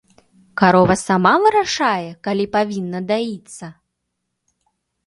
Карова 0.61 0.95
сама 1.01 1.33
вырашае, 1.43 2.09
калі 2.29 2.45
павінна 2.57 2.99
даіцца? 3.13 3.65